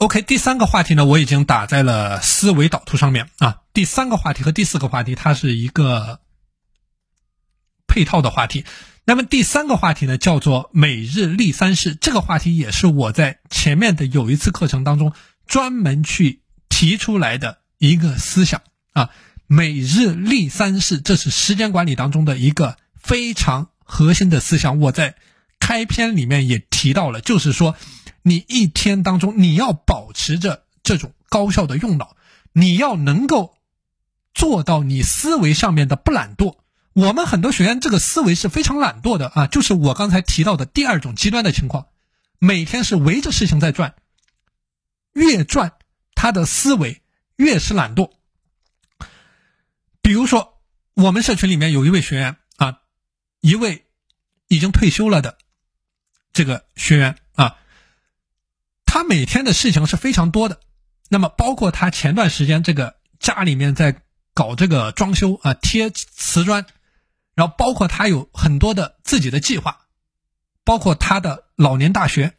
[0.00, 3.60] OK，第三个话题呢，我已经打在了思维导图上面啊。
[3.74, 6.20] 第三个话题和第四个话题，它是一个
[7.86, 8.64] 配套的话题。
[9.04, 11.94] 那么第三个话题呢，叫做每日立三事。
[11.94, 15.12] 这个话题也是我在前面的有一次课程当中
[15.46, 16.40] 专门去
[16.70, 18.62] 提出来的一个思想
[18.94, 19.10] 啊。
[19.46, 24.78] 每日立三事，这是时间管理当中的一个非常核心的思想。
[24.78, 25.16] 我在
[25.58, 27.76] 开篇里面也提到了，就是说。
[28.22, 32.16] 你一天当中，你要保持着这种高效的用脑，
[32.52, 33.56] 你要能够
[34.34, 36.58] 做到你思维上面的不懒惰。
[36.92, 41.86] 我们很多学员这个思维是非常懒惰的啊，就是我刚才提到的第二种极端的情况，
[42.38, 43.94] 每天是围着事情在转，
[45.12, 45.74] 越转
[46.14, 47.00] 他的思维
[47.36, 48.10] 越是懒惰。
[50.02, 50.60] 比如说，
[50.94, 52.80] 我们社群里面有一位学员啊，
[53.40, 53.86] 一位
[54.48, 55.38] 已经退休了的
[56.32, 57.56] 这个学员啊。
[58.92, 60.58] 他每天的事情是非常多的，
[61.08, 64.02] 那么包括他前段时间这个家里面在
[64.34, 66.66] 搞这个装修啊，贴瓷砖，
[67.36, 69.82] 然后包括他有很多的自己的计划，
[70.64, 72.34] 包括他的老年大学，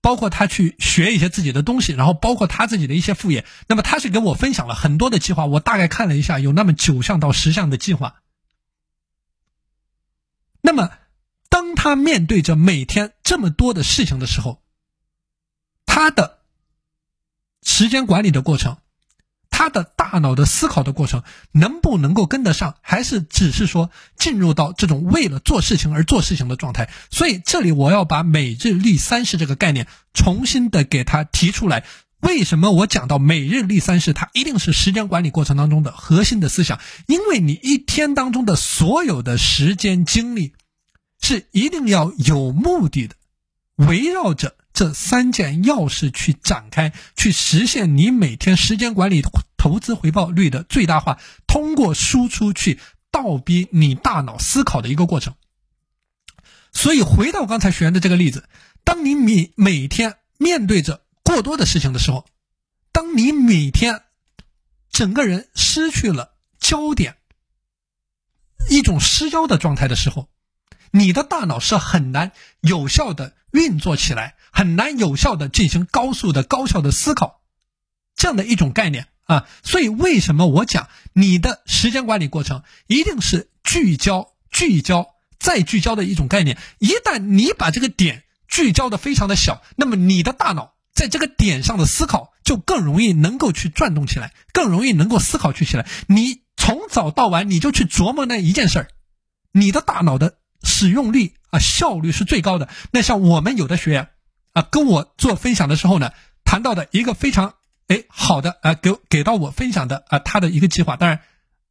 [0.00, 3.44] 包括他去学一些自己的东西，然后包括他自己的一些副业。
[3.66, 8.22] 那么他是跟我分享了很多的计划，我大概看了一下，有那么九项到十项的计划。
[10.62, 10.92] 那么
[11.50, 14.62] 当他面对着每天这么多的事情的时候，
[15.98, 16.38] 他的
[17.60, 18.76] 时间管理的过程，
[19.50, 22.76] 他的大脑的思考的过程，能不能够跟得上？
[22.82, 26.88] 还是只是说进入到这种为了做事情而做事情的状态？
[27.10, 31.84] 所以这里我要把每日立三事这个概念重新的给他提出来。
[32.20, 36.78] 为什么我讲到每日立三事，它一定是时间管理过程当中的核心的思想？
[37.08, 40.52] 因为你一天当中的所有的时间精力，
[41.20, 43.16] 是一定要有目的的，
[43.74, 44.54] 围绕着。
[44.78, 49.24] 这三件要事去展开，去实现你每天时间管理
[49.56, 51.18] 投资回报率的最大化，
[51.48, 52.78] 通过输出去
[53.10, 55.34] 倒逼你大脑思考的一个过程。
[56.70, 58.48] 所以回到刚才学员的这个例子，
[58.84, 62.24] 当你每每天面对着过多的事情的时候，
[62.92, 64.02] 当你每天
[64.92, 67.16] 整个人失去了焦点，
[68.70, 70.28] 一种失焦的状态的时候，
[70.90, 74.36] 你的大脑是很难有效的运作起来。
[74.50, 77.42] 很难有效的进行高速的高效的思考，
[78.16, 86.58] 这样的一种概念啊，所以为什么我讲你的时间管理过程一定是聚焦、聚焦再聚焦的一种概念？
[86.80, 95.86] 一旦你把这个点聚焦的非常的小，那么你的大脑在这个点上的思考就更容易能够去转动起来，更容易能够思考去起来。
[96.08, 98.88] 你从早到晚你就去琢磨那一件事儿，
[99.52, 102.68] 你的大脑的使用率啊效率是最高的。
[102.90, 104.10] 那像我们有的学员。
[104.54, 106.10] 啊，跟我做分享的时候呢，
[106.42, 107.54] 谈到的一个非常
[107.86, 110.96] 哎好的啊，给给到我分享的啊，他的一个计划。
[110.96, 111.20] 当然，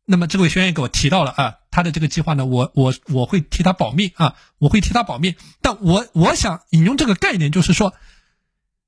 [0.05, 5.35] 那么这位学员给我提到了啊，他的这个计划呢，我我我会替他保密啊，我会替他保密。
[5.61, 7.93] 但我我想引用这个概念，就是说，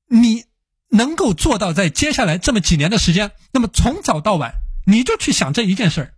[0.08, 0.46] 你
[0.90, 4.54] 能够做到在接下来这么几年的时间，那么从早到晚，
[4.86, 6.14] 你就去想这一件事儿，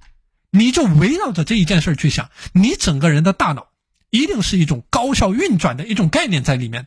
[0.51, 3.69] 你就围绕着这一件事儿去想，你整个人的大脑
[4.11, 6.85] 一定是一种高效运转的一种概念在里面。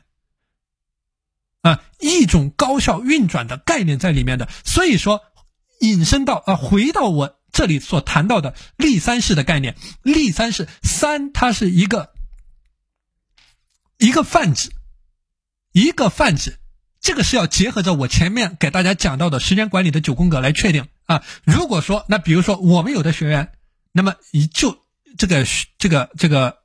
[1.62, 5.22] 啊，一种高效运转的概念在里面的，所以说
[5.80, 12.12] 引申到啊，回到我这里所谈到的立三式的概念，立三式三，它是一个
[13.96, 14.70] 一个泛指，
[15.72, 16.58] 一个泛指，
[17.00, 21.24] 这个是要结合着我前面给大家讲到的时间管理的九宫格来确定啊。
[21.44, 23.52] 如果说那比如说我们有的学员，
[23.92, 24.84] 那么一就
[25.16, 25.46] 这个
[25.78, 26.58] 这个这个，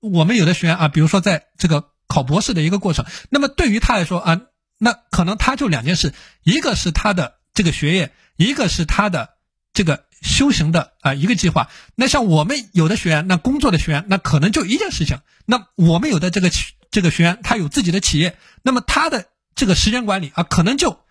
[0.00, 1.90] 我们有的学员啊，比如说在这个。
[2.12, 4.40] 考博士的一个过程，那么对于他来说啊，
[4.78, 6.12] 那可能他就两件事，
[6.42, 9.34] 一个是他的这个学业，一个是他的
[9.72, 11.70] 这个修行的啊一个计划。
[11.94, 15.20] 那像我们有的学员，那工作的学员，那可能就一件事情。
[15.46, 16.50] 那我们有的这个
[16.90, 21.04] 这个学员，他有自己的企业，那么他的这个时间管理啊，可能就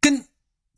[0.00, 0.28] 跟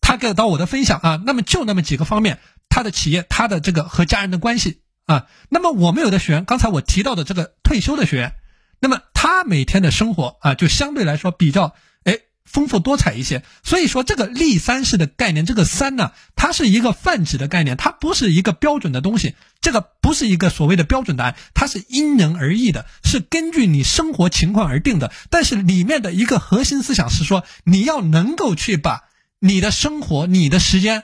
[0.01, 2.41] 他给到我的分享啊，那么就那么几个方面，
[2.71, 5.27] 他的企业，他的这个和家人的关系啊。
[5.49, 8.35] 那么我们有的学员，刚才我提到的这个退休的学员。
[8.81, 11.75] 那么他每天的生活啊，就相对来说比较
[12.05, 13.43] 哎丰富多彩一些。
[13.65, 19.35] 所以说这个立三式的概念，这个三呢，它是一个泛指的概念，它不是一个标准的东西。
[19.61, 25.11] 这个不是一个所谓的标准答案，它是因人而异的，是根据你生活情况而定的。
[25.29, 29.09] 但是里面的一个核心思想是说，你要能够去把
[29.41, 31.03] 你的生活、你的时间。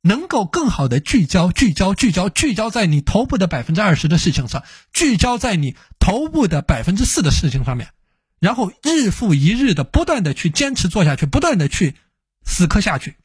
[0.00, 4.62] 能够更好的聚焦、聚焦、聚焦、聚焦在你头部的百分之二十的事情上，
[4.92, 7.90] 聚焦在你头部的百分之四的事情上面，
[8.38, 11.96] 然后日复一日的不断的去坚持做下去，不断的去
[12.44, 13.16] 死磕下去。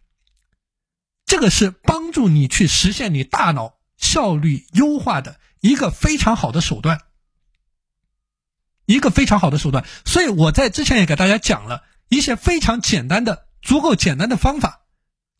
[1.25, 6.99] 这个是帮助你去实现你大脑效率优化的一个非常好的手段，
[8.85, 9.85] 一个非常好的手段。
[10.05, 14.82] 所以我在之前也给大家讲了一些非常简单的、足够简单的方法。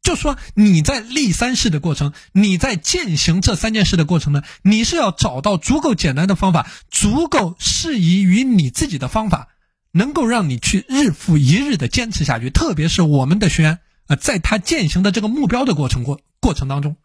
[0.03, 9.47] 就说你在立三事的过程，你在践行这三件事的过程呢，你是要找到足够简单的方法，足够适宜于你自己的方法，
[9.91, 12.49] 能够让你去日复一日的坚持下去。
[12.49, 16.97] 特别是我们的学员啊，在他践行的这个目标的过程过过程当中，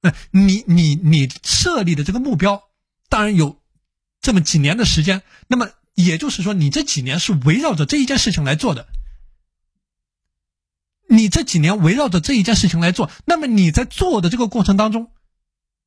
[0.00, 2.62] 呃，你你你设立的这个目标，
[3.10, 3.58] 当然有
[4.22, 8.88] 这么几年的时间，那么也就是说，你这几年是围绕着这一件事情来做的。
[11.12, 15.10] 你这几年围绕着这一件事情来做，那么你在做的这个过程当中，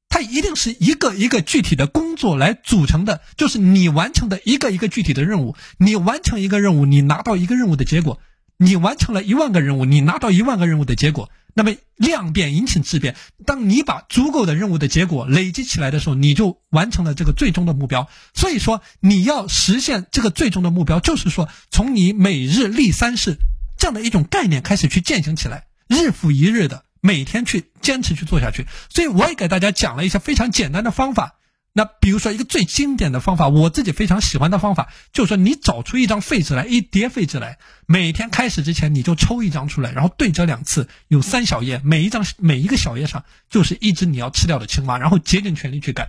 [0.07, 5.55] 它一定是一个一个具体的工作来组成的，就是你完成的一个一个具体的任务。
[5.79, 8.19] 你完成一个任务，你拿到一个任务的结果；
[8.57, 11.31] 你完成了一万个任务，你拿到一万个任务的结果。
[11.55, 13.15] 那么量变引起质变，
[13.47, 18.07] 当你把足够的任务的结果累积起来的时候，你就完成了这个最终的目标。
[18.35, 23.39] 所以说，你要实现这个最终的目标，就是说从你每日立三事。
[23.77, 28.65] 这样的一种概念开始去践行起来，日复一日的每天去坚持去做下去。
[28.89, 31.35] 所以我也给大家讲了一些非常简单的方法。
[31.77, 46.07] 那比如说一个最经典的方法，我自己非常喜欢的方法，就是说你找出一张废纸来，一叠废纸来，每天开始之前你就抽一张出来，然后对折两次，有三小页，每一张每一个小页上就是一只你要吃掉的青蛙，然后竭尽全力去干。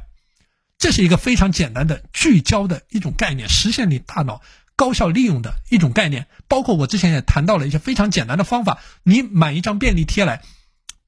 [0.79, 4.41] 这是一个非常简单的聚焦的一种概念，实现你大脑。
[4.77, 8.79] 高效利用的一种概念，包括我之前也谈到了一些非常简单的方法。
[9.03, 10.43] 你买一张便利贴来，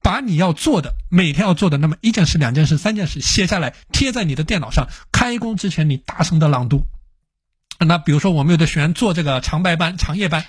[0.01, 4.87] 把你要做的每天要做的那么一件事、两件事、三件事写下来，贴在你的电脑上。
[5.11, 6.83] 开工之前，你大声的朗读。
[7.79, 10.45] 那比如说，我们有的学员做这个长白班、长夜班，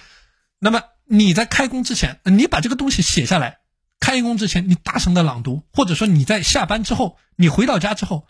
[0.59, 3.59] 那么你在开工之前，你把这个东西写下来，
[4.01, 8.27] 开工之前你大声的朗读，或者说你在下班之后，你回到家之后，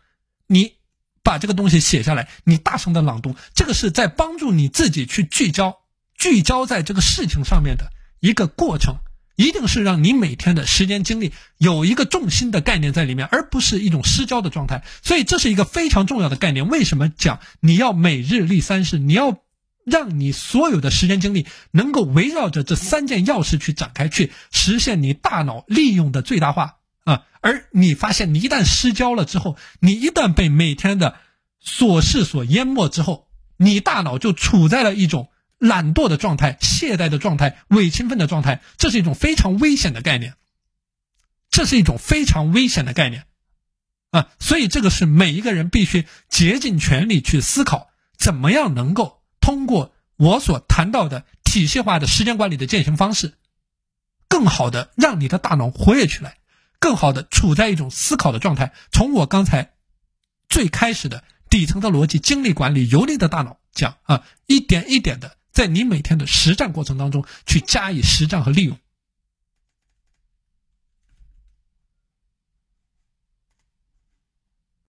[0.48, 0.79] 你。
[1.22, 5.78] 把这个东西写下来，你大声的朗读，这个是在帮助你自己去聚焦，
[6.16, 8.96] 聚焦在这个事情上面的一个过程，
[9.36, 14.82] 一定是让你每天的时间精力有一个重心的概念在里面，而不是一种失焦的状态。
[15.02, 16.68] 所以这是一个非常重要的概念。
[16.68, 18.98] 为什么讲你要每日立三事？
[18.98, 19.38] 你要
[19.84, 26.76] 让你所有的时间精力能够围绕着这三件要事去展开，去实现你大脑利用的最大化。
[27.04, 31.16] 啊，而你发现，你一旦失焦了之后，你一旦被每天的
[31.64, 40.34] 琐事所淹没之后，你大脑就处在了一种懒惰的状态、懈怠的状态、伪勤奋的状态，这是一种非常危险的概念，
[41.50, 43.24] 这是一种非常危险的概念，
[44.10, 47.88] 啊，所以这个是每一个人必须竭尽全力去思考，
[48.18, 53.34] 怎么样能够通过我所谈到的体系化的时间管理的践行方式，
[54.28, 56.36] 更好的让你的大脑活跃起来。
[56.80, 58.72] 更好的处在一种思考的状态。
[58.90, 59.74] 从我刚才
[60.48, 68.76] 最开始的底层的逻辑、精力管理、游离的大脑讲啊，一点一点的在你每天的实战过程当中去加以实战和利用。